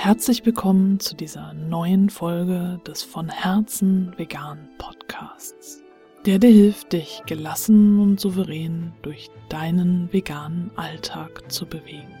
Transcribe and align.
Herzlich 0.00 0.46
willkommen 0.46 1.00
zu 1.00 1.16
dieser 1.16 1.52
neuen 1.54 2.08
Folge 2.08 2.80
des 2.86 3.02
von 3.02 3.28
Herzen 3.28 4.14
vegan 4.16 4.68
Podcasts, 4.78 5.82
der 6.24 6.38
dir 6.38 6.50
hilft, 6.50 6.92
dich 6.92 7.22
gelassen 7.26 7.98
und 7.98 8.20
souverän 8.20 8.92
durch 9.02 9.28
deinen 9.48 10.08
veganen 10.12 10.70
Alltag 10.76 11.50
zu 11.50 11.66
bewegen. 11.66 12.14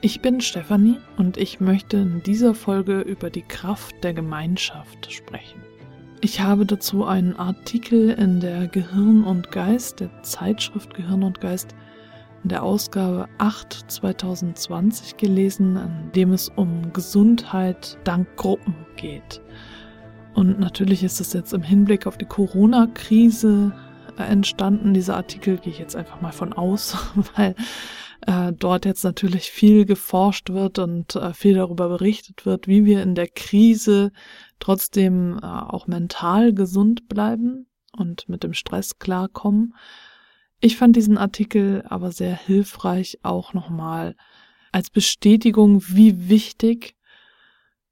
Ich 0.00 0.22
bin 0.22 0.40
Stefanie 0.40 0.96
und 1.18 1.36
ich 1.36 1.60
möchte 1.60 1.98
in 1.98 2.22
dieser 2.22 2.54
Folge 2.54 3.02
über 3.02 3.28
die 3.28 3.42
Kraft 3.42 3.94
der 4.02 4.14
Gemeinschaft 4.14 5.12
sprechen. 5.12 5.60
Ich 6.22 6.40
habe 6.40 6.64
dazu 6.64 7.04
einen 7.04 7.36
Artikel 7.36 8.08
in 8.08 8.40
der 8.40 8.66
Gehirn 8.66 9.24
und 9.24 9.52
Geist, 9.52 10.00
der 10.00 10.22
Zeitschrift 10.22 10.94
Gehirn 10.94 11.22
und 11.22 11.42
Geist, 11.42 11.74
in 12.42 12.48
der 12.48 12.62
Ausgabe 12.62 13.28
8 13.38 13.90
2020 13.90 15.16
gelesen, 15.16 15.76
in 15.76 16.12
dem 16.12 16.32
es 16.32 16.48
um 16.48 16.92
Gesundheit 16.92 17.98
dank 18.04 18.36
Gruppen 18.36 18.74
geht. 18.96 19.40
Und 20.34 20.58
natürlich 20.58 21.04
ist 21.04 21.20
es 21.20 21.32
jetzt 21.32 21.52
im 21.52 21.62
Hinblick 21.62 22.06
auf 22.06 22.16
die 22.16 22.24
Corona-Krise 22.24 23.72
äh, 24.18 24.22
entstanden. 24.22 24.94
Dieser 24.94 25.16
Artikel 25.16 25.58
gehe 25.58 25.72
ich 25.72 25.78
jetzt 25.78 25.96
einfach 25.96 26.20
mal 26.20 26.32
von 26.32 26.52
aus, 26.52 26.96
weil 27.36 27.54
äh, 28.26 28.52
dort 28.52 28.84
jetzt 28.84 29.04
natürlich 29.04 29.50
viel 29.50 29.84
geforscht 29.84 30.50
wird 30.50 30.78
und 30.78 31.16
äh, 31.16 31.34
viel 31.34 31.54
darüber 31.54 31.88
berichtet 31.88 32.46
wird, 32.46 32.66
wie 32.66 32.84
wir 32.84 33.02
in 33.02 33.14
der 33.14 33.28
Krise 33.28 34.12
trotzdem 34.58 35.38
äh, 35.42 35.46
auch 35.46 35.86
mental 35.86 36.54
gesund 36.54 37.08
bleiben 37.08 37.66
und 37.96 38.28
mit 38.28 38.42
dem 38.42 38.54
Stress 38.54 38.98
klarkommen. 38.98 39.74
Ich 40.64 40.76
fand 40.76 40.94
diesen 40.94 41.18
Artikel 41.18 41.82
aber 41.88 42.12
sehr 42.12 42.36
hilfreich, 42.36 43.18
auch 43.24 43.52
nochmal 43.52 44.14
als 44.70 44.90
Bestätigung, 44.90 45.82
wie 45.88 46.28
wichtig 46.28 46.94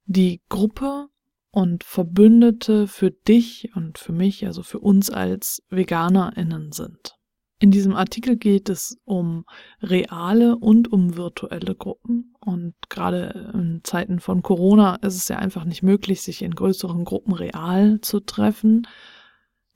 die 0.05 0.41
Gruppe 0.49 1.09
und 1.51 1.83
Verbündete 1.83 2.87
für 2.87 3.11
dich 3.11 3.73
und 3.75 3.99
für 3.99 4.13
mich, 4.13 4.47
also 4.47 4.63
für 4.63 4.79
uns 4.79 5.11
als 5.11 5.65
VeganerInnen 5.71 6.71
sind. 6.71 7.17
In 7.59 7.73
diesem 7.73 7.97
Artikel 7.97 8.37
geht 8.37 8.69
es 8.69 8.97
um 9.05 9.47
reale 9.83 10.57
und 10.57 10.93
um 10.93 11.17
virtuelle 11.17 11.75
Gruppen. 11.75 12.37
Und 12.39 12.75
gerade 12.89 13.51
in 13.53 13.81
Zeiten 13.83 14.21
von 14.21 14.43
Corona 14.43 14.95
ist 15.03 15.17
es 15.17 15.27
ja 15.27 15.41
einfach 15.41 15.65
nicht 15.65 15.83
möglich, 15.83 16.23
sich 16.23 16.43
in 16.43 16.55
größeren 16.55 17.05
Gruppen 17.05 17.35
real 17.35 18.01
zu 18.01 18.21
treffen. 18.21 18.87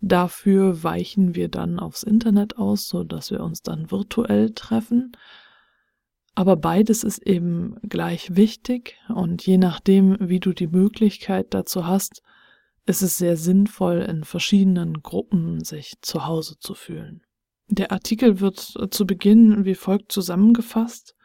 Dafür 0.07 0.83
weichen 0.83 1.35
wir 1.35 1.49
dann 1.49 1.79
aufs 1.79 2.03
Internet 2.03 2.59
aus, 2.59 2.89
so 2.89 3.05
dass 3.05 3.31
wir 3.31 3.41
uns 3.41 3.63
dann 3.63 3.91
virtuell 3.91 4.51
treffen. 4.51 5.13
Aber 6.35 6.57
beides 6.57 7.05
ist 7.05 7.27
eben 7.27 7.77
gleich 7.89 8.37
wichtig 8.37 8.99
und 9.09 9.47
je 9.47 9.57
nachdem, 9.57 10.19
wie 10.21 10.41
du 10.41 10.53
die 10.53 10.67
Möglichkeit 10.67 11.55
dazu 11.55 11.87
hast, 11.87 12.21
ist 12.85 13.01
es 13.01 13.17
sehr 13.17 13.39
sinnvoll, 13.39 14.01
in 14.01 14.25
verschiedenen 14.25 15.01
Gruppen 15.01 15.65
sich 15.65 15.95
zu 16.03 16.27
Hause 16.27 16.59
zu 16.59 16.75
fühlen. 16.75 17.23
Der 17.69 17.91
Artikel 17.91 18.41
wird 18.41 18.59
zu 18.91 19.07
Beginn 19.07 19.65
wie 19.65 19.75
folgt 19.75 20.13
zusammengefasst. 20.13 21.17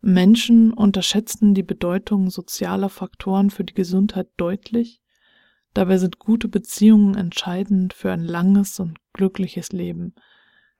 Menschen 0.00 0.72
unterschätzen 0.72 1.54
die 1.54 1.62
Bedeutung 1.62 2.30
sozialer 2.30 2.88
Faktoren 2.88 3.50
für 3.50 3.62
die 3.62 3.74
Gesundheit 3.74 4.26
deutlich 4.38 5.01
Dabei 5.74 5.98
sind 5.98 6.18
gute 6.18 6.48
Beziehungen 6.48 7.14
entscheidend 7.14 7.94
für 7.94 8.12
ein 8.12 8.24
langes 8.24 8.78
und 8.78 8.98
glückliches 9.12 9.72
Leben. 9.72 10.14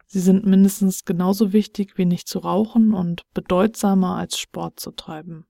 Sie 0.07 0.21
sind 0.21 0.45
mindestens 0.45 1.05
genauso 1.05 1.53
wichtig 1.53 1.97
wie 1.97 2.05
nicht 2.05 2.29
zu 2.29 2.41
rauchen 2.41 2.93
und 2.93 3.23
bedeutsamer 3.33 4.17
als 4.17 4.39
Sport 4.39 4.79
zu 4.79 4.91
treiben. 4.91 5.47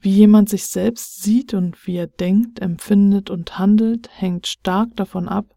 Wie 0.00 0.10
jemand 0.10 0.48
sich 0.48 0.66
selbst 0.66 1.22
sieht 1.22 1.54
und 1.54 1.86
wie 1.86 1.96
er 1.96 2.08
denkt, 2.08 2.60
empfindet 2.60 3.30
und 3.30 3.58
handelt, 3.58 4.10
hängt 4.12 4.46
stark 4.46 4.96
davon 4.96 5.28
ab, 5.28 5.54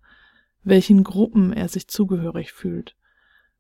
welchen 0.64 1.04
Gruppen 1.04 1.52
er 1.52 1.68
sich 1.68 1.88
zugehörig 1.88 2.54
fühlt, 2.54 2.96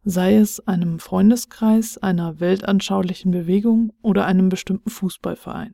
sei 0.04 0.36
es 0.36 0.60
einem 0.68 1.00
Freundeskreis, 1.00 1.98
einer 1.98 2.40
weltanschaulichen 2.40 3.32
Bewegung 3.32 3.94
oder 4.02 4.26
einem 4.26 4.50
bestimmten 4.50 4.90
Fußballverein. 4.90 5.74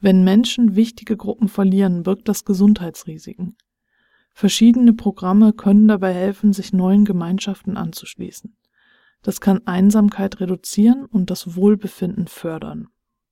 Wenn 0.00 0.24
Menschen 0.24 0.76
wichtige 0.76 1.16
Gruppen 1.16 1.48
verlieren, 1.48 2.02
birgt 2.02 2.28
das 2.28 2.44
Gesundheitsrisiken. 2.44 3.56
Verschiedene 4.32 4.92
Programme 4.92 5.52
können 5.52 5.88
dabei 5.88 6.12
helfen, 6.12 6.52
sich 6.52 6.72
neuen 6.72 7.04
Gemeinschaften 7.04 7.76
anzuschließen. 7.76 8.56
Das 9.22 9.40
kann 9.40 9.66
Einsamkeit 9.66 10.40
reduzieren 10.40 11.06
und 11.06 11.30
das 11.30 11.56
Wohlbefinden 11.56 12.26
fördern. 12.26 12.88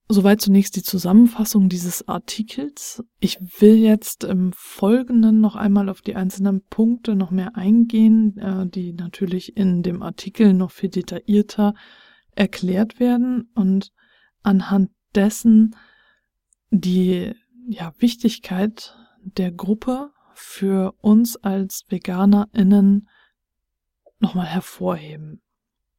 Soweit 0.09 0.41
zunächst 0.41 0.77
die 0.77 0.83
Zusammenfassung 0.83 1.69
dieses 1.69 2.07
Artikels. 2.07 3.03
Ich 3.19 3.39
will 3.61 3.77
jetzt 3.77 4.25
im 4.25 4.53
Folgenden 4.55 5.41
noch 5.41 5.57
einmal 5.57 5.89
auf 5.89 6.03
die 6.03 6.17
einzelnen 6.17 6.63
Punkte 6.69 7.15
noch 7.15 7.31
mehr 7.31 7.57
eingehen, 7.57 8.37
äh, 8.37 8.67
die 8.67 8.93
natürlich 8.93 9.57
in 9.57 9.83
dem 9.83 10.03
Artikel 10.03 10.53
noch 10.53 10.71
viel 10.71 10.91
detaillierter 10.91 11.75
erklärt 12.35 13.01
werden 13.01 13.51
und 13.55 13.93
anhand 14.43 14.91
dessen 15.15 15.77
die 16.73 17.35
ja, 17.69 17.93
Wichtigkeit 17.99 18.97
der 19.23 19.53
Gruppe 19.53 20.11
für 20.35 20.95
uns 21.01 21.37
als 21.37 21.85
VeganerInnen 21.89 23.09
nochmal 24.19 24.47
hervorheben. 24.47 25.43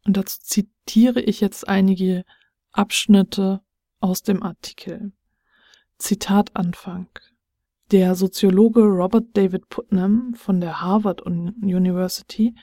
Und 0.05 0.17
dazu 0.17 0.39
zitiere 0.41 1.21
ich 1.21 1.39
jetzt 1.39 1.67
einige 1.67 2.25
Abschnitte 2.71 3.61
aus 3.99 4.23
dem 4.23 4.41
Artikel. 4.41 5.13
Zitat 5.99 6.55
Anfang. 6.55 7.07
Der 7.91 8.15
Soziologe 8.15 8.81
Robert 8.81 9.27
David 9.37 9.69
Putnam 9.69 10.33
von 10.33 10.59
der 10.59 10.81
Harvard 10.81 11.21
University 11.21 12.55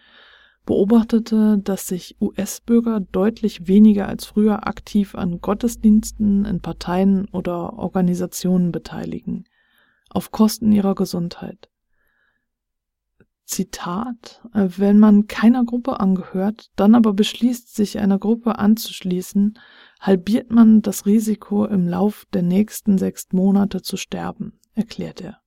beobachtete, 0.70 1.58
dass 1.58 1.88
sich 1.88 2.16
US-Bürger 2.20 3.00
deutlich 3.00 3.66
weniger 3.66 4.06
als 4.06 4.24
früher 4.24 4.68
aktiv 4.68 5.16
an 5.16 5.40
Gottesdiensten, 5.40 6.44
in 6.44 6.60
Parteien 6.60 7.26
oder 7.32 7.72
Organisationen 7.72 8.70
beteiligen, 8.70 9.46
auf 10.10 10.30
Kosten 10.30 10.70
ihrer 10.70 10.94
Gesundheit. 10.94 11.68
Zitat, 13.46 14.42
wenn 14.52 15.00
man 15.00 15.26
keiner 15.26 15.64
Gruppe 15.64 15.98
angehört, 15.98 16.70
dann 16.76 16.94
aber 16.94 17.14
beschließt, 17.14 17.74
sich 17.74 17.98
einer 17.98 18.20
Gruppe 18.20 18.60
anzuschließen, 18.60 19.58
halbiert 19.98 20.52
man 20.52 20.82
das 20.82 21.04
Risiko, 21.04 21.64
im 21.64 21.88
Lauf 21.88 22.26
der 22.32 22.42
nächsten 22.42 22.96
sechs 22.96 23.32
Monate 23.32 23.82
zu 23.82 23.96
sterben, 23.96 24.60
erklärt 24.74 25.20
er. 25.20 25.39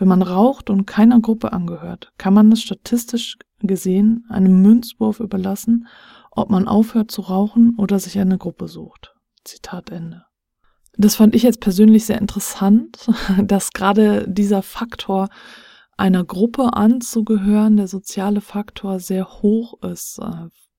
Wenn 0.00 0.08
man 0.08 0.22
raucht 0.22 0.70
und 0.70 0.86
keiner 0.86 1.20
Gruppe 1.20 1.52
angehört, 1.52 2.10
kann 2.16 2.32
man 2.32 2.50
es 2.50 2.62
statistisch 2.62 3.36
gesehen 3.60 4.24
einem 4.30 4.62
Münzwurf 4.62 5.20
überlassen, 5.20 5.86
ob 6.30 6.48
man 6.48 6.66
aufhört 6.66 7.10
zu 7.10 7.20
rauchen 7.20 7.74
oder 7.76 7.98
sich 7.98 8.18
eine 8.18 8.38
Gruppe 8.38 8.66
sucht. 8.66 9.14
Zitat 9.44 9.90
Ende. 9.90 10.24
Das 10.96 11.16
fand 11.16 11.34
ich 11.34 11.42
jetzt 11.42 11.60
persönlich 11.60 12.06
sehr 12.06 12.18
interessant, 12.18 13.10
dass 13.44 13.74
gerade 13.74 14.26
dieser 14.26 14.62
Faktor 14.62 15.28
einer 15.98 16.24
Gruppe 16.24 16.72
anzugehören, 16.72 17.76
der 17.76 17.86
soziale 17.86 18.40
Faktor 18.40 19.00
sehr 19.00 19.28
hoch 19.42 19.82
ist. 19.82 20.18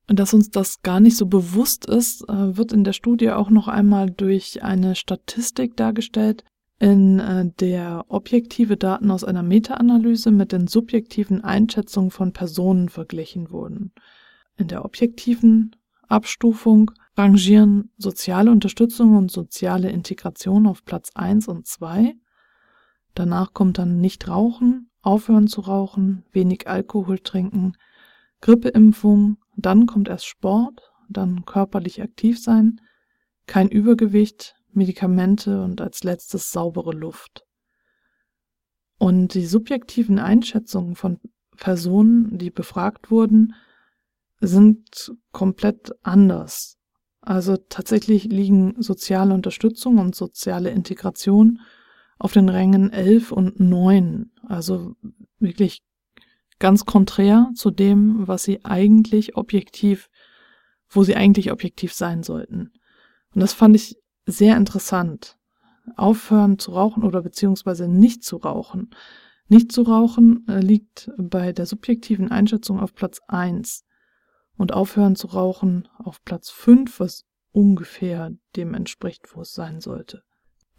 Und 0.09 0.19
dass 0.19 0.33
uns 0.33 0.49
das 0.49 0.81
gar 0.81 0.99
nicht 0.99 1.15
so 1.15 1.27
bewusst 1.27 1.85
ist, 1.85 2.21
wird 2.27 2.73
in 2.73 2.83
der 2.83 2.93
Studie 2.93 3.29
auch 3.29 3.51
noch 3.51 3.67
einmal 3.67 4.09
durch 4.09 4.63
eine 4.63 4.95
Statistik 4.95 5.77
dargestellt, 5.77 6.43
in 6.81 7.19
äh, 7.19 7.45
der 7.59 8.05
objektive 8.07 8.75
Daten 8.75 9.11
aus 9.11 9.23
einer 9.23 9.43
Meta-Analyse 9.43 10.31
mit 10.31 10.51
den 10.51 10.65
subjektiven 10.65 11.43
Einschätzungen 11.43 12.09
von 12.09 12.33
Personen 12.33 12.89
verglichen 12.89 13.51
wurden. 13.51 13.93
In 14.57 14.67
der 14.67 14.83
objektiven 14.83 15.75
Abstufung 16.07 16.89
rangieren 17.15 17.91
soziale 17.99 18.49
Unterstützung 18.49 19.15
und 19.15 19.29
soziale 19.29 19.91
Integration 19.91 20.65
auf 20.65 20.83
Platz 20.83 21.11
1 21.13 21.47
und 21.49 21.67
2. 21.67 22.15
Danach 23.13 23.53
kommt 23.53 23.77
dann 23.77 24.01
nicht 24.01 24.27
rauchen, 24.27 24.89
aufhören 25.03 25.45
zu 25.45 25.61
rauchen, 25.61 26.25
wenig 26.31 26.67
Alkohol 26.67 27.19
trinken, 27.19 27.73
Grippeimpfung, 28.41 29.37
dann 29.55 29.85
kommt 29.85 30.09
erst 30.09 30.25
Sport, 30.25 30.91
dann 31.09 31.45
körperlich 31.45 32.01
aktiv 32.01 32.41
sein, 32.41 32.81
kein 33.45 33.69
Übergewicht, 33.69 34.55
Medikamente 34.73 35.61
und 35.63 35.81
als 35.81 36.03
letztes 36.03 36.51
saubere 36.51 36.91
Luft. 36.91 37.45
Und 38.97 39.33
die 39.33 39.45
subjektiven 39.45 40.19
Einschätzungen 40.19 40.95
von 40.95 41.19
Personen, 41.57 42.37
die 42.37 42.51
befragt 42.51 43.11
wurden, 43.11 43.55
sind 44.39 45.13
komplett 45.31 45.91
anders. 46.03 46.77
Also 47.21 47.57
tatsächlich 47.57 48.25
liegen 48.25 48.81
soziale 48.81 49.33
Unterstützung 49.33 49.99
und 49.99 50.15
soziale 50.15 50.71
Integration 50.71 51.61
auf 52.17 52.33
den 52.33 52.49
Rängen 52.49 52.91
11 52.91 53.31
und 53.31 53.59
9. 53.59 54.31
Also 54.47 54.95
wirklich 55.39 55.83
ganz 56.59 56.85
konträr 56.85 57.51
zu 57.55 57.71
dem, 57.71 58.27
was 58.27 58.43
sie 58.43 58.65
eigentlich 58.65 59.35
objektiv, 59.35 60.09
wo 60.89 61.03
sie 61.03 61.15
eigentlich 61.15 61.51
objektiv 61.51 61.93
sein 61.93 62.23
sollten. 62.23 62.71
Und 63.33 63.41
das 63.41 63.53
fand 63.53 63.75
ich 63.75 64.00
sehr 64.25 64.57
interessant. 64.57 65.37
Aufhören 65.95 66.59
zu 66.59 66.71
rauchen 66.71 67.03
oder 67.03 67.21
beziehungsweise 67.21 67.87
nicht 67.87 68.23
zu 68.23 68.37
rauchen. 68.37 68.91
Nicht 69.47 69.71
zu 69.71 69.81
rauchen 69.81 70.45
äh, 70.47 70.59
liegt 70.59 71.11
bei 71.17 71.51
der 71.51 71.65
subjektiven 71.65 72.31
Einschätzung 72.31 72.79
auf 72.79 72.93
Platz 72.93 73.19
eins 73.27 73.83
und 74.55 74.73
aufhören 74.73 75.15
zu 75.15 75.27
rauchen 75.27 75.87
auf 75.97 76.23
Platz 76.23 76.49
fünf, 76.49 76.99
was 76.99 77.25
ungefähr 77.51 78.31
dem 78.55 78.73
entspricht, 78.73 79.35
wo 79.35 79.41
es 79.41 79.53
sein 79.53 79.81
sollte. 79.81 80.23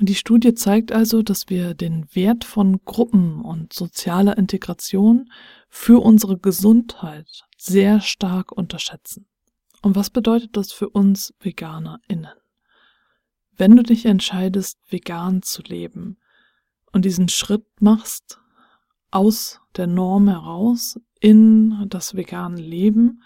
Die 0.01 0.15
Studie 0.15 0.55
zeigt 0.55 0.91
also, 0.91 1.23
dass 1.23 1.49
wir 1.49 1.75
den 1.75 2.07
Wert 2.15 2.45
von 2.45 2.83
Gruppen 2.85 3.41
und 3.43 3.73
sozialer 3.73 4.37
Integration 4.37 5.31
für 5.69 6.03
unsere 6.03 6.39
Gesundheit 6.39 7.45
sehr 7.57 8.01
stark 8.01 8.53
unterschätzen. 8.53 9.27
Und 9.83 9.95
was 9.95 10.11
bedeutet 10.11 10.57
das 10.57 10.73
für 10.73 10.89
uns 10.89 11.35
VeganerInnen? 11.41 12.33
Wenn 13.63 13.77
du 13.77 13.85
dich 13.85 14.07
entscheidest, 14.07 14.81
vegan 14.91 15.41
zu 15.43 15.63
leben 15.63 16.17
und 16.91 17.05
diesen 17.05 17.29
Schritt 17.29 17.65
machst 17.79 18.41
aus 19.13 19.61
der 19.77 19.87
Norm 19.87 20.27
heraus 20.27 20.99
in 21.21 21.87
das 21.89 22.17
vegane 22.17 22.61
Leben, 22.61 23.23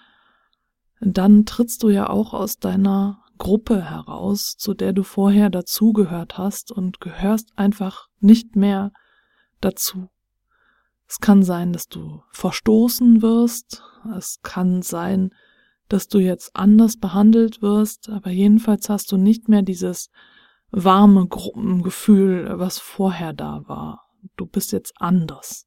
dann 1.01 1.47
trittst 1.47 1.83
du 1.83 1.89
ja 1.89 2.11
auch 2.11 2.35
aus 2.35 2.59
deiner 2.59 3.25
Gruppe 3.39 3.83
heraus, 3.83 4.59
zu 4.59 4.75
der 4.75 4.93
du 4.93 5.05
vorher 5.05 5.49
dazugehört 5.49 6.37
hast 6.37 6.71
und 6.71 7.01
gehörst 7.01 7.57
einfach 7.57 8.09
nicht 8.21 8.57
mehr 8.57 8.93
dazu. 9.63 10.11
Es 11.09 11.19
kann 11.19 11.45
sein, 11.45 11.73
dass 11.73 11.89
du 11.89 12.23
verstoßen 12.33 13.23
wirst, 13.23 13.83
es 14.15 14.43
kann 14.43 14.83
sein, 14.83 15.31
dass 15.89 16.09
du 16.09 16.19
jetzt 16.19 16.55
anders 16.55 16.97
behandelt 16.97 17.63
wirst, 17.63 18.09
aber 18.09 18.31
jedenfalls 18.31 18.89
hast 18.89 19.13
du 19.13 19.17
nicht 19.17 19.49
mehr 19.49 19.63
dieses 19.63 20.11
warme 20.71 21.27
Gruppengefühl, 21.27 22.59
was 22.59 22.79
vorher 22.79 23.33
da 23.33 23.63
war. 23.67 24.03
Du 24.37 24.47
bist 24.47 24.73
jetzt 24.73 24.95
anders. 24.97 25.67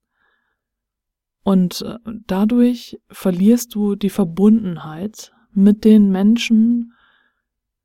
Und 1.44 1.82
äh, 1.82 1.98
dadurch 2.28 3.00
verlierst 3.10 3.74
du 3.74 3.96
die 3.96 4.10
Verbundenheit 4.10 5.32
mit 5.52 5.84
den 5.86 6.12
Menschen, 6.12 6.94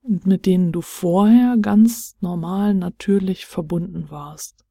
mit 0.02 0.44
denen 0.44 0.72
du 0.72 0.82
vorher 0.82 1.56
ganz 1.56 2.16
normal, 2.20 2.74
natürlich 2.74 3.46
verbunden 3.46 4.10
warst. 4.10 4.64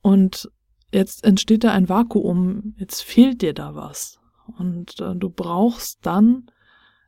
Und 0.00 0.50
jetzt 0.92 1.24
entsteht 1.24 1.64
da 1.64 1.72
ein 1.72 1.88
Vakuum, 1.88 2.74
jetzt 2.78 3.02
fehlt 3.02 3.42
dir 3.42 3.52
da 3.52 3.74
was. 3.74 4.18
Und 4.58 5.00
äh, 5.00 5.14
du 5.14 5.30
brauchst 5.30 6.04
dann 6.04 6.46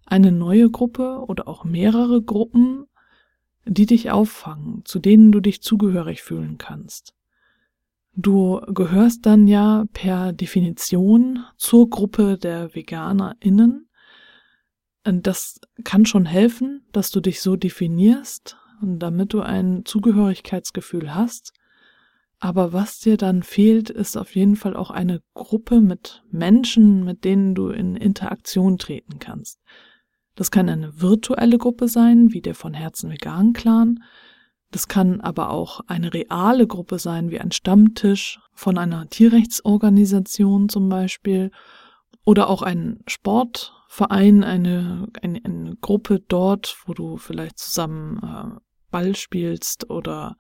eine 0.07 0.33
neue 0.33 0.71
Gruppe 0.71 1.25
oder 1.27 1.49
auch 1.49 1.65
mehrere 1.65 2.23
Gruppen, 2.23 2.87
die 3.65 3.87
dich 3.87 4.11
auffangen, 4.11 4.83
zu 4.85 4.99
denen 4.99 5.33
du 5.33 5.41
dich 5.41 5.63
zugehörig 5.63 6.23
fühlen 6.23 6.57
kannst. 6.57 7.15
Du 8.15 8.61
gehörst 8.69 9.27
dann 9.27 9.47
ja 9.47 9.85
per 9.93 10.33
Definition 10.33 11.45
zur 11.57 11.89
Gruppe 11.91 12.39
der 12.39 12.75
VeganerInnen 12.75 13.89
das 15.13 15.61
kann 15.85 16.07
schon 16.07 16.27
helfen, 16.27 16.85
dass 16.93 17.11
du 17.11 17.21
dich 17.21 17.41
so 17.41 17.57
definierst, 17.57 18.57
damit 18.83 19.33
du 19.33 19.41
ein 19.41 19.85
Zugehörigkeitsgefühl 19.85 21.15
hast. 21.15 21.53
Aber 22.41 22.73
was 22.73 23.01
dir 23.01 23.17
dann 23.17 23.43
fehlt, 23.43 23.91
ist 23.91 24.17
auf 24.17 24.35
jeden 24.35 24.55
Fall 24.55 24.77
auch 24.77 24.91
eine 24.91 25.21
Gruppe 25.35 25.81
mit 25.81 26.23
Menschen, 26.31 27.05
mit 27.05 27.25
denen 27.25 27.55
du 27.55 27.71
in 27.71 27.97
Interaktion 27.97 28.79
treten 28.79 29.19
kannst. 29.19 29.61
Das 30.37 30.53
kann 30.53 30.69
eine 30.69 31.01
virtuelle 31.01 31.59
Gruppe 31.59 31.89
sein, 31.89 32.33
wie 32.33 32.41
der 32.41 32.55
von 32.55 32.75
Herzen 32.75 33.11
Vegan 33.11 33.55
Clan. 33.55 34.05
Das 34.71 34.87
kann 34.87 35.21
aber 35.21 35.51
auch 35.51 35.81
eine 35.89 36.15
reale 36.15 36.69
Gruppe 36.69 37.01
sein, 37.01 37.31
wie 37.31 37.41
ein 37.41 37.51
Stammtisch 37.51 38.39
von 38.53 38.79
einer 38.79 39.09
Tierrechtsorganisation 39.09 40.69
zum 40.69 40.89
Beispiel. 40.89 41.51
Oder 42.25 42.49
auch 42.51 42.63
ein 42.63 43.01
Sport, 43.09 43.75
Verein, 43.89 44.45
eine, 44.45 45.09
eine, 45.23 45.41
eine 45.45 45.77
Gruppe 45.81 46.21
dort, 46.21 46.77
wo 46.85 46.95
du 46.95 47.17
vielleicht 47.17 47.59
zusammen 47.59 48.19
äh, 48.23 48.61
Ball 48.91 49.17
spielst 49.17 49.91
oder 49.91 50.37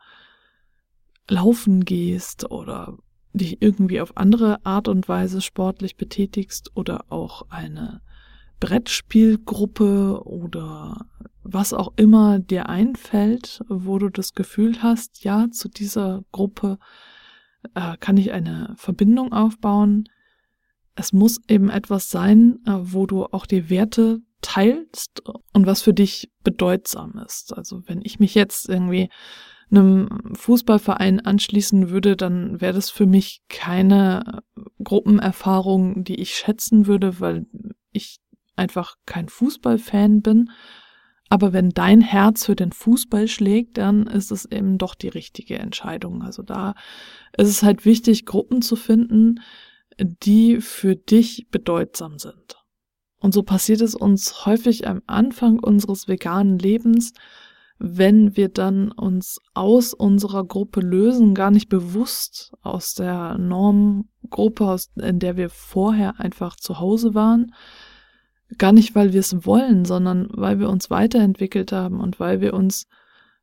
laufen 1.28 1.84
gehst 1.84 2.50
oder 2.50 2.96
dich 3.32 3.60
irgendwie 3.60 4.00
auf 4.00 4.16
andere 4.16 4.64
Art 4.64 4.88
und 4.88 5.08
Weise 5.08 5.40
sportlich 5.40 5.96
betätigst 5.96 6.70
oder 6.75 7.04
auch 7.10 7.42
eine 7.50 8.00
Brettspielgruppe 8.60 10.22
oder 10.25 11.06
was 11.42 11.72
auch 11.72 11.92
immer 11.96 12.38
dir 12.38 12.69
einfällt, 12.69 13.62
wo 13.69 13.98
du 13.98 14.08
das 14.08 14.32
Gefühl 14.32 14.82
hast, 14.82 15.22
ja, 15.25 15.48
zu 15.50 15.69
dieser 15.69 16.25
Gruppe 16.32 16.78
äh, 17.74 17.96
kann 17.98 18.16
ich 18.16 18.32
eine 18.32 18.74
Verbindung 18.76 19.32
aufbauen, 19.32 20.08
es 20.94 21.12
muss 21.12 21.40
eben 21.48 21.70
etwas 21.70 22.10
sein, 22.10 22.58
äh, 22.66 22.72
wo 22.74 23.06
du 23.06 23.24
auch 23.26 23.46
die 23.46 23.70
Werte 23.70 24.20
teilst 24.40 25.22
und 25.52 25.66
was 25.66 25.82
für 25.82 25.94
dich 25.94 26.31
bedeutsam 26.42 27.22
ist. 27.24 27.56
Also 27.56 27.82
wenn 27.86 28.00
ich 28.02 28.19
mich 28.19 28.34
jetzt 28.34 28.69
irgendwie 28.69 29.08
einem 29.70 30.09
Fußballverein 30.35 31.20
anschließen 31.20 31.91
würde, 31.91 32.17
dann 32.17 32.61
wäre 32.61 32.73
das 32.73 32.91
für 32.91 33.06
mich 33.06 33.43
keine 33.49 34.43
Gruppenerfahrung, 34.82 36.05
die 36.05 36.20
ich 36.20 36.35
schätzen 36.35 36.87
würde, 36.87 37.20
weil 37.20 37.47
ich 37.93 38.20
einfach 38.56 38.97
kein 39.06 39.29
Fußballfan 39.29 40.23
bin. 40.23 40.50
Aber 41.29 41.53
wenn 41.53 41.70
dein 41.70 42.00
Herz 42.00 42.47
für 42.47 42.56
den 42.56 42.73
Fußball 42.73 43.29
schlägt, 43.29 43.76
dann 43.76 44.06
ist 44.06 44.32
es 44.32 44.47
eben 44.47 44.79
doch 44.79 44.94
die 44.94 45.09
richtige 45.09 45.59
Entscheidung. 45.59 46.23
Also 46.23 46.43
da 46.43 46.75
ist 47.37 47.49
es 47.49 47.62
halt 47.62 47.85
wichtig, 47.85 48.25
Gruppen 48.25 48.62
zu 48.62 48.76
finden, 48.76 49.41
die 50.00 50.61
für 50.61 50.97
dich 50.97 51.49
bedeutsam 51.50 52.19
sind. 52.19 52.56
Und 53.20 53.35
so 53.35 53.43
passiert 53.43 53.81
es 53.81 53.94
uns 53.94 54.47
häufig 54.47 54.87
am 54.87 55.03
Anfang 55.06 55.59
unseres 55.59 56.09
veganen 56.09 56.59
Lebens, 56.59 57.12
wenn 57.78 58.36
wir 58.36 58.48
dann 58.48 58.90
uns 58.90 59.38
aus 59.54 59.94
unserer 59.94 60.44
Gruppe 60.44 60.80
lösen, 60.80 61.34
gar 61.34 61.50
nicht 61.50 61.69
bewusst 61.69 62.52
aus 62.60 62.94
der 62.94 63.38
Normgruppe, 63.38 64.76
in 64.96 65.20
der 65.20 65.36
wir 65.36 65.48
vorher 65.48 66.19
einfach 66.19 66.56
zu 66.56 66.81
Hause 66.81 67.14
waren, 67.14 67.55
gar 68.56 68.72
nicht, 68.72 68.94
weil 68.94 69.12
wir 69.12 69.20
es 69.20 69.46
wollen, 69.46 69.84
sondern 69.84 70.29
weil 70.32 70.58
wir 70.58 70.69
uns 70.70 70.91
weiterentwickelt 70.91 71.70
haben 71.70 72.00
und 72.00 72.19
weil 72.19 72.41
wir 72.41 72.55
uns 72.55 72.86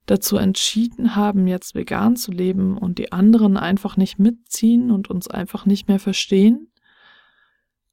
dazu 0.06 0.38
entschieden 0.38 1.16
haben, 1.16 1.48
jetzt 1.48 1.74
vegan 1.74 2.16
zu 2.16 2.32
leben 2.32 2.78
und 2.78 2.98
die 2.98 3.12
anderen 3.12 3.58
einfach 3.58 3.98
nicht 3.98 4.20
mitziehen 4.20 4.92
und 4.92 5.10
uns 5.10 5.28
einfach 5.30 5.66
nicht 5.66 5.88
mehr 5.88 6.00
verstehen, 6.00 6.72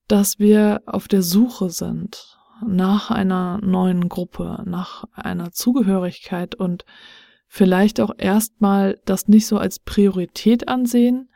dass 0.09 0.38
wir 0.38 0.83
auf 0.87 1.09
der 1.09 1.23
Suche 1.23 1.71
sind 1.71 2.38
nach 2.66 3.11
einer 3.11 3.59
neuen 3.62 4.09
Gruppe, 4.09 4.62
nach 4.66 5.04
einer 5.12 5.52
Zugehörigkeit 5.52 6.54
und 6.54 6.85
vielleicht 7.47 8.00
auch 8.00 8.12
erstmal 8.16 8.99
das 9.04 9.28
nicht 9.28 9.47
so 9.47 9.59
als 9.59 9.78
Priorität 9.78 10.69
ansehen 10.69 11.28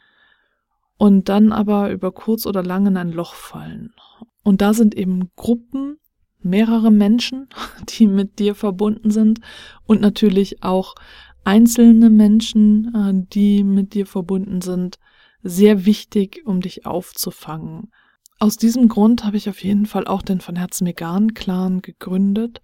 und 0.99 1.29
dann 1.29 1.53
aber 1.53 1.91
über 1.91 2.13
kurz 2.13 2.47
oder 2.47 2.63
lang 2.63 2.87
in 2.87 2.97
ein 2.97 3.13
Loch 3.13 3.35
fallen. 3.35 3.93
Und 4.43 4.61
da 4.61 4.73
sind 4.73 4.95
eben 4.95 5.31
Gruppen 5.37 5.99
mehrere 6.41 6.91
Menschen, 6.91 7.49
die 7.89 8.07
mit 8.07 8.39
dir 8.39 8.55
verbunden 8.55 9.11
sind 9.11 9.41
und 9.85 10.01
natürlich 10.01 10.63
auch 10.63 10.95
einzelne 11.45 12.11
Menschen, 12.11 12.95
äh, 12.95 13.27
die 13.33 13.65
mit 13.65 13.95
dir 13.95 14.07
verbunden 14.07 14.61
sind, 14.61 14.99
sehr 15.43 15.87
wichtig, 15.87 16.43
um 16.45 16.61
dich 16.61 16.87
aufzufangen. 16.87 17.93
Aus 18.39 18.57
diesem 18.57 18.89
Grund 18.89 19.25
habe 19.25 19.37
ich 19.37 19.49
auf 19.49 19.63
jeden 19.65 19.87
Fall 19.87 20.07
auch 20.07 20.23
den 20.23 20.41
von 20.41 20.57
Herzen 20.57 20.87
Vegan 20.87 21.33
Clan 21.35 21.81
gegründet 21.81 22.61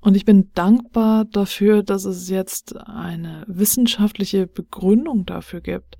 und 0.00 0.16
ich 0.16 0.24
bin 0.24 0.52
dankbar 0.54 1.24
dafür, 1.24 1.82
dass 1.82 2.04
es 2.04 2.28
jetzt 2.28 2.76
eine 2.76 3.44
wissenschaftliche 3.48 4.46
Begründung 4.46 5.26
dafür 5.26 5.60
gibt, 5.60 5.96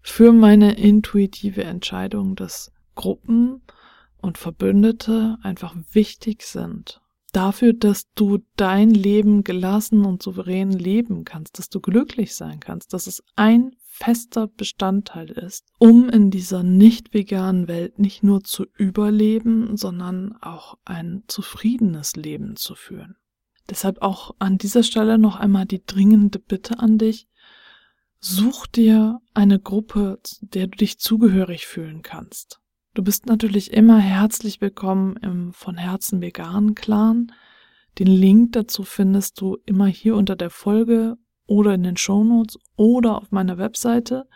für 0.00 0.32
meine 0.32 0.74
intuitive 0.74 1.64
Entscheidung, 1.64 2.36
dass 2.36 2.72
Gruppen 2.94 3.62
und 4.18 4.38
Verbündete 4.38 5.38
einfach 5.42 5.74
wichtig 5.92 6.42
sind. 6.42 7.00
Dafür, 7.32 7.72
dass 7.72 8.12
du 8.14 8.38
dein 8.56 8.90
Leben 8.90 9.42
gelassen 9.42 10.04
und 10.04 10.22
souverän 10.22 10.70
leben 10.70 11.24
kannst, 11.24 11.58
dass 11.58 11.68
du 11.68 11.80
glücklich 11.80 12.34
sein 12.34 12.60
kannst, 12.60 12.92
dass 12.92 13.06
es 13.06 13.24
ein 13.36 13.74
fester 14.02 14.48
Bestandteil 14.48 15.30
ist, 15.30 15.64
um 15.78 16.08
in 16.08 16.32
dieser 16.32 16.64
nicht 16.64 17.14
veganen 17.14 17.68
Welt 17.68 18.00
nicht 18.00 18.24
nur 18.24 18.42
zu 18.42 18.66
überleben, 18.76 19.76
sondern 19.76 20.36
auch 20.40 20.76
ein 20.84 21.22
zufriedenes 21.28 22.16
Leben 22.16 22.56
zu 22.56 22.74
führen. 22.74 23.14
Deshalb 23.70 24.02
auch 24.02 24.34
an 24.40 24.58
dieser 24.58 24.82
Stelle 24.82 25.18
noch 25.18 25.36
einmal 25.36 25.66
die 25.66 25.84
dringende 25.86 26.40
Bitte 26.40 26.80
an 26.80 26.98
dich, 26.98 27.28
such 28.18 28.66
dir 28.66 29.20
eine 29.34 29.60
Gruppe, 29.60 30.18
der 30.40 30.66
du 30.66 30.78
dich 30.78 30.98
zugehörig 30.98 31.68
fühlen 31.68 32.02
kannst. 32.02 32.60
Du 32.94 33.04
bist 33.04 33.26
natürlich 33.26 33.72
immer 33.72 33.98
herzlich 33.98 34.60
willkommen 34.60 35.16
im 35.18 35.52
von 35.52 35.76
Herzen 35.76 36.20
veganen 36.20 36.74
Clan. 36.74 37.32
Den 38.00 38.08
Link 38.08 38.52
dazu 38.52 38.82
findest 38.82 39.40
du 39.40 39.58
immer 39.64 39.86
hier 39.86 40.16
unter 40.16 40.34
der 40.34 40.50
Folge 40.50 41.18
oder 41.46 41.74
in 41.74 41.82
den 41.82 41.96
Shownotes 41.96 42.58
oder 42.76 43.18
auf 43.18 43.30
meiner 43.30 43.58
Webseite. 43.58 44.26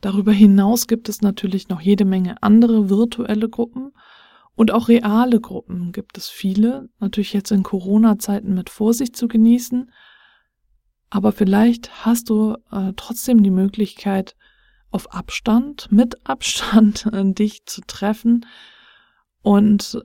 Darüber 0.00 0.32
hinaus 0.32 0.86
gibt 0.86 1.08
es 1.08 1.22
natürlich 1.22 1.68
noch 1.68 1.80
jede 1.80 2.04
Menge 2.04 2.42
andere 2.42 2.90
virtuelle 2.90 3.48
Gruppen 3.48 3.92
und 4.54 4.70
auch 4.70 4.88
reale 4.88 5.40
Gruppen 5.40 5.92
gibt 5.92 6.16
es 6.16 6.28
viele, 6.28 6.88
natürlich 7.00 7.32
jetzt 7.32 7.50
in 7.50 7.62
Corona-Zeiten 7.62 8.54
mit 8.54 8.70
Vorsicht 8.70 9.16
zu 9.16 9.26
genießen, 9.26 9.90
aber 11.10 11.32
vielleicht 11.32 12.04
hast 12.04 12.30
du 12.30 12.56
äh, 12.70 12.92
trotzdem 12.96 13.42
die 13.42 13.50
Möglichkeit, 13.50 14.36
auf 14.90 15.12
Abstand, 15.12 15.90
mit 15.90 16.24
Abstand 16.24 17.08
dich 17.12 17.66
zu 17.66 17.80
treffen 17.80 18.46
und 19.42 20.00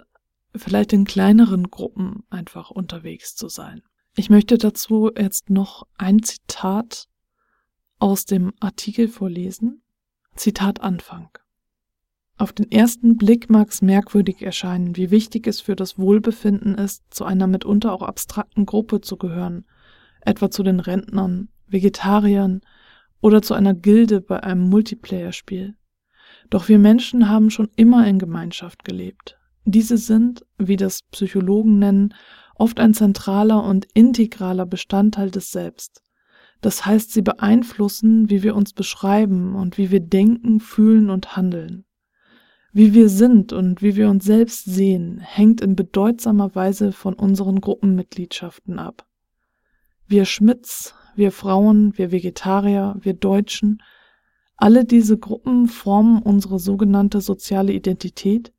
vielleicht 0.56 0.94
in 0.94 1.06
kleineren 1.06 1.70
Gruppen 1.70 2.24
einfach 2.32 2.72
unterwegs 2.72 3.36
zu 3.36 3.50
sein. 3.50 3.84
Ich 4.20 4.30
möchte 4.30 4.58
dazu 4.58 5.10
jetzt 5.18 5.50
noch 5.50 5.88
ein 5.98 6.22
Zitat 6.24 7.08
aus 8.00 8.26
dem 8.26 8.52
Artikel 8.60 9.08
vorlesen. 9.08 9.82
Zitat 10.36 10.82
Anfang. 10.82 11.30
Auf 12.38 12.52
den 12.52 12.70
ersten 12.70 13.16
Blick 13.16 13.50
mag 13.50 13.70
es 13.70 13.82
merkwürdig 13.82 14.42
erscheinen, 14.42 14.98
wie 14.98 15.10
wichtig 15.10 15.48
es 15.48 15.62
für 15.62 15.78
das 15.78 15.98
Wohlbefinden 15.98 16.76
ist, 16.76 17.02
zu 17.12 17.24
einer 17.24 17.48
mitunter 17.48 17.94
auch 17.94 18.02
abstrakten 18.02 18.66
Gruppe 18.66 19.00
zu 19.00 19.16
gehören, 19.16 19.64
etwa 20.20 20.52
zu 20.52 20.64
den 20.64 20.82
Rentnern, 20.82 21.48
Vegetariern 21.68 22.60
oder 23.22 23.42
zu 23.42 23.54
einer 23.54 23.74
Gilde 23.74 24.20
bei 24.20 24.44
einem 24.44 24.68
Multiplayer-Spiel. 24.68 25.78
Doch 26.50 26.68
wir 26.68 26.78
Menschen 26.78 27.30
haben 27.30 27.52
schon 27.52 27.70
immer 27.78 28.06
in 28.06 28.20
Gemeinschaft 28.20 28.84
gelebt. 28.84 29.38
Diese 29.64 29.98
sind, 29.98 30.46
wie 30.58 30.76
das 30.76 31.04
Psychologen 31.04 31.80
nennen, 31.80 32.14
oft 32.60 32.80
ein 32.80 32.94
zentraler 32.94 33.64
und 33.64 33.88
integraler 33.94 34.66
Bestandteil 34.66 35.32
des 35.32 35.52
Selbst. 35.52 36.02
Das 36.62 36.86
heißt, 36.86 37.12
sie 37.12 37.22
beeinflussen, 37.22 38.30
wie 38.30 38.44
wir 38.44 38.56
uns 38.56 38.74
beschreiben 38.74 39.56
und 39.56 39.78
wie 39.78 39.92
wir 39.92 40.02
denken, 40.02 40.60
fühlen 40.60 41.10
und 41.10 41.38
handeln. 41.38 41.86
Wie 42.72 42.94
wir 42.94 43.10
sind 43.10 43.54
und 43.54 43.82
wie 43.82 43.96
wir 43.96 44.10
uns 44.10 44.26
selbst 44.26 44.66
sehen, 44.66 45.20
hängt 45.20 45.62
in 45.62 45.76
bedeutsamer 45.76 46.54
Weise 46.54 46.92
von 46.92 47.14
unseren 47.14 47.62
Gruppenmitgliedschaften 47.62 48.78
ab. 48.78 49.08
Wir 50.08 50.26
Schmitz, 50.26 50.94
wir 51.16 51.32
Frauen, 51.32 51.98
wir 51.98 52.12
Vegetarier, 52.12 52.96
wir 53.00 53.14
Deutschen, 53.14 53.82
alle 54.56 54.84
diese 54.84 55.18
Gruppen 55.18 55.68
formen 55.68 56.22
unsere 56.22 56.60
sogenannte 56.60 57.22
soziale 57.22 57.72
Identität 57.72 58.54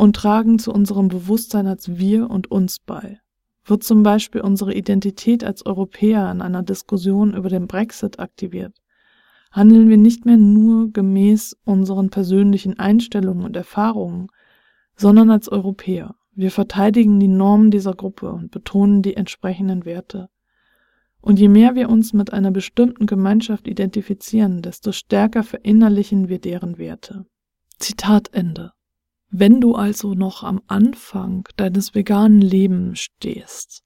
und 0.00 0.16
tragen 0.16 0.58
zu 0.58 0.72
unserem 0.72 1.08
Bewusstsein 1.08 1.66
als 1.66 1.98
wir 1.98 2.30
und 2.30 2.50
uns 2.50 2.78
bei. 2.78 3.20
Wird 3.66 3.84
zum 3.84 4.02
Beispiel 4.02 4.40
unsere 4.40 4.72
Identität 4.72 5.44
als 5.44 5.66
Europäer 5.66 6.32
in 6.32 6.40
einer 6.40 6.62
Diskussion 6.62 7.34
über 7.34 7.50
den 7.50 7.66
Brexit 7.66 8.18
aktiviert, 8.18 8.80
handeln 9.52 9.90
wir 9.90 9.98
nicht 9.98 10.24
mehr 10.24 10.38
nur 10.38 10.90
gemäß 10.90 11.54
unseren 11.66 12.08
persönlichen 12.08 12.78
Einstellungen 12.78 13.44
und 13.44 13.54
Erfahrungen, 13.54 14.28
sondern 14.96 15.30
als 15.30 15.50
Europäer. 15.50 16.14
Wir 16.32 16.50
verteidigen 16.50 17.20
die 17.20 17.28
Normen 17.28 17.70
dieser 17.70 17.92
Gruppe 17.92 18.32
und 18.32 18.50
betonen 18.50 19.02
die 19.02 19.18
entsprechenden 19.18 19.84
Werte. 19.84 20.30
Und 21.20 21.38
je 21.38 21.48
mehr 21.48 21.74
wir 21.74 21.90
uns 21.90 22.14
mit 22.14 22.32
einer 22.32 22.50
bestimmten 22.50 23.04
Gemeinschaft 23.04 23.68
identifizieren, 23.68 24.62
desto 24.62 24.92
stärker 24.92 25.42
verinnerlichen 25.42 26.30
wir 26.30 26.38
deren 26.38 26.78
Werte. 26.78 27.26
Zitat 27.78 28.30
Ende. 28.32 28.72
Wenn 29.30 29.60
du 29.60 29.76
also 29.76 30.14
noch 30.14 30.42
am 30.42 30.60
Anfang 30.66 31.48
deines 31.56 31.94
veganen 31.94 32.40
Lebens 32.40 32.98
stehst, 32.98 33.84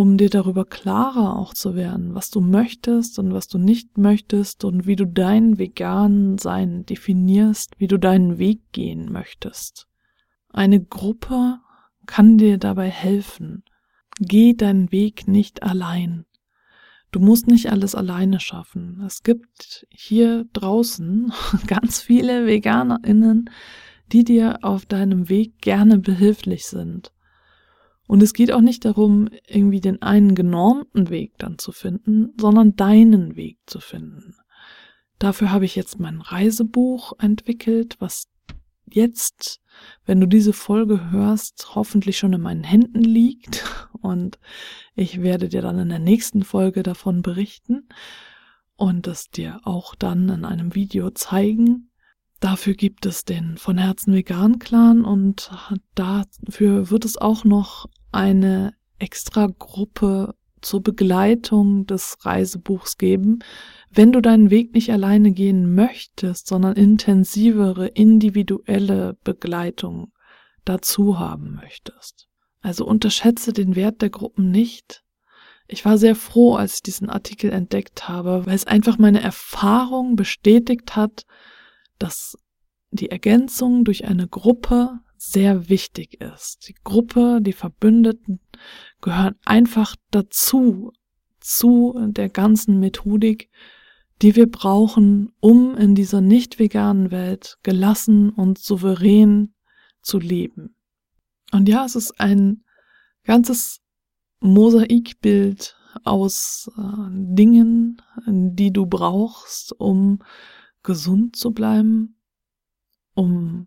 um 0.00 0.16
dir 0.16 0.30
darüber 0.30 0.64
klarer 0.64 1.36
auch 1.36 1.52
zu 1.52 1.74
werden, 1.74 2.14
was 2.14 2.30
du 2.30 2.40
möchtest 2.40 3.18
und 3.18 3.34
was 3.34 3.48
du 3.48 3.58
nicht 3.58 3.98
möchtest 3.98 4.64
und 4.64 4.86
wie 4.86 4.96
du 4.96 5.04
dein 5.04 5.58
vegan 5.58 6.38
Sein 6.38 6.86
definierst, 6.86 7.74
wie 7.76 7.86
du 7.86 7.98
deinen 7.98 8.38
Weg 8.38 8.62
gehen 8.72 9.12
möchtest. 9.12 9.88
Eine 10.48 10.82
Gruppe 10.82 11.58
kann 12.06 12.38
dir 12.38 12.56
dabei 12.56 12.88
helfen. 12.88 13.62
Geh 14.18 14.54
deinen 14.54 14.90
Weg 14.90 15.28
nicht 15.28 15.62
allein. 15.62 16.24
Du 17.12 17.20
musst 17.20 17.46
nicht 17.46 17.70
alles 17.70 17.94
alleine 17.94 18.40
schaffen. 18.40 19.02
Es 19.04 19.22
gibt 19.22 19.86
hier 19.90 20.46
draußen 20.54 21.30
ganz 21.66 22.00
viele 22.00 22.46
VeganerInnen, 22.46 23.50
die 24.12 24.24
dir 24.24 24.60
auf 24.62 24.86
deinem 24.86 25.28
Weg 25.28 25.58
gerne 25.60 25.98
behilflich 25.98 26.64
sind. 26.64 27.12
Und 28.10 28.24
es 28.24 28.34
geht 28.34 28.50
auch 28.50 28.60
nicht 28.60 28.84
darum, 28.84 29.28
irgendwie 29.46 29.80
den 29.80 30.02
einen 30.02 30.34
genormten 30.34 31.10
Weg 31.10 31.38
dann 31.38 31.60
zu 31.60 31.70
finden, 31.70 32.32
sondern 32.40 32.74
deinen 32.74 33.36
Weg 33.36 33.58
zu 33.66 33.78
finden. 33.78 34.34
Dafür 35.20 35.52
habe 35.52 35.64
ich 35.64 35.76
jetzt 35.76 36.00
mein 36.00 36.20
Reisebuch 36.20 37.12
entwickelt, 37.20 37.94
was 38.00 38.26
jetzt, 38.90 39.60
wenn 40.06 40.20
du 40.20 40.26
diese 40.26 40.52
Folge 40.52 41.12
hörst, 41.12 41.76
hoffentlich 41.76 42.18
schon 42.18 42.32
in 42.32 42.40
meinen 42.40 42.64
Händen 42.64 43.04
liegt. 43.04 43.64
Und 44.00 44.40
ich 44.96 45.22
werde 45.22 45.48
dir 45.48 45.62
dann 45.62 45.78
in 45.78 45.90
der 45.90 46.00
nächsten 46.00 46.42
Folge 46.42 46.82
davon 46.82 47.22
berichten 47.22 47.86
und 48.74 49.06
es 49.06 49.30
dir 49.30 49.60
auch 49.62 49.94
dann 49.94 50.30
in 50.30 50.44
einem 50.44 50.74
Video 50.74 51.10
zeigen. 51.10 51.92
Dafür 52.40 52.74
gibt 52.74 53.06
es 53.06 53.24
den 53.24 53.56
von 53.56 53.78
Herzen 53.78 54.14
Vegan 54.14 54.58
Clan 54.58 55.04
und 55.04 55.52
dafür 55.94 56.90
wird 56.90 57.04
es 57.04 57.16
auch 57.16 57.44
noch 57.44 57.86
eine 58.12 58.74
extra 58.98 59.46
Gruppe 59.46 60.34
zur 60.60 60.82
Begleitung 60.82 61.86
des 61.86 62.18
Reisebuchs 62.20 62.98
geben, 62.98 63.38
wenn 63.90 64.12
du 64.12 64.20
deinen 64.20 64.50
Weg 64.50 64.74
nicht 64.74 64.92
alleine 64.92 65.32
gehen 65.32 65.74
möchtest, 65.74 66.46
sondern 66.46 66.76
intensivere, 66.76 67.88
individuelle 67.88 69.16
Begleitung 69.24 70.12
dazu 70.64 71.18
haben 71.18 71.54
möchtest. 71.54 72.28
Also 72.60 72.86
unterschätze 72.86 73.52
den 73.52 73.74
Wert 73.74 74.02
der 74.02 74.10
Gruppen 74.10 74.50
nicht. 74.50 75.02
Ich 75.66 75.84
war 75.84 75.98
sehr 75.98 76.14
froh, 76.16 76.54
als 76.56 76.76
ich 76.76 76.82
diesen 76.82 77.08
Artikel 77.08 77.50
entdeckt 77.50 78.08
habe, 78.08 78.44
weil 78.44 78.54
es 78.54 78.66
einfach 78.66 78.98
meine 78.98 79.22
Erfahrung 79.22 80.16
bestätigt 80.16 80.94
hat, 80.96 81.24
dass 81.98 82.36
die 82.90 83.10
Ergänzung 83.10 83.84
durch 83.84 84.04
eine 84.04 84.26
Gruppe 84.28 84.98
sehr 85.22 85.68
wichtig 85.68 86.18
ist. 86.22 86.66
Die 86.66 86.74
Gruppe, 86.82 87.40
die 87.42 87.52
Verbündeten 87.52 88.40
gehören 89.02 89.34
einfach 89.44 89.94
dazu, 90.10 90.92
zu 91.40 91.94
der 92.08 92.30
ganzen 92.30 92.80
Methodik, 92.80 93.50
die 94.22 94.34
wir 94.34 94.50
brauchen, 94.50 95.32
um 95.40 95.76
in 95.76 95.94
dieser 95.94 96.22
nicht 96.22 96.58
veganen 96.58 97.10
Welt 97.10 97.58
gelassen 97.62 98.30
und 98.30 98.58
souverän 98.58 99.54
zu 100.00 100.18
leben. 100.18 100.74
Und 101.52 101.68
ja, 101.68 101.84
es 101.84 101.96
ist 101.96 102.18
ein 102.18 102.64
ganzes 103.24 103.80
Mosaikbild 104.40 105.76
aus 106.02 106.70
äh, 106.78 107.08
Dingen, 107.10 108.00
die 108.26 108.72
du 108.72 108.86
brauchst, 108.86 109.78
um 109.78 110.20
gesund 110.82 111.36
zu 111.36 111.50
bleiben, 111.50 112.20
um 113.14 113.66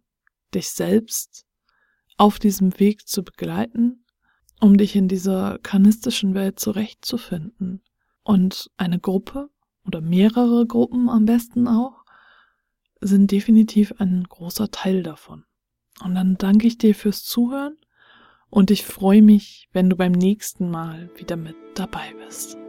dich 0.55 0.69
selbst 0.69 1.45
auf 2.17 2.39
diesem 2.39 2.79
Weg 2.79 3.07
zu 3.07 3.24
begleiten, 3.24 4.05
um 4.60 4.77
dich 4.77 4.95
in 4.95 5.07
dieser 5.07 5.60
karnistischen 5.60 6.33
Welt 6.36 6.60
zurechtzufinden. 6.60 7.81
Und 8.24 8.72
eine 8.77 9.00
Gruppe 9.00 9.50
oder 9.86 10.01
mehrere 10.01 10.65
Gruppen 10.65 11.10
am 11.10 11.25
besten 11.25 11.67
auch 11.67 12.03
sind 13.01 13.31
definitiv 13.31 13.93
ein 13.98 14.24
großer 14.24 14.72
Teil 14.72 15.03
davon. 15.03 15.43
Und 16.01 16.15
dann 16.15 16.38
danke 16.38 16.67
ich 16.67 16.77
dir 16.77 16.95
fürs 16.95 17.24
Zuhören 17.24 17.77
und 18.50 18.72
ich 18.72 18.83
freue 18.83 19.22
mich, 19.22 19.67
wenn 19.74 19.89
du 19.89 19.95
beim 19.95 20.13
nächsten 20.13 20.69
Mal 20.69 21.10
wieder 21.17 21.36
mit 21.36 21.55
dabei 21.75 22.13
bist. 22.25 22.62